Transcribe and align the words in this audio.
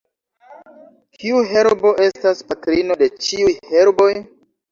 Kiu 1.17 1.41
herbo 1.51 1.91
estas 2.07 2.41
patrino 2.53 2.99
de 3.03 3.09
ĉiuj 3.27 3.55
herboj? 3.75 4.11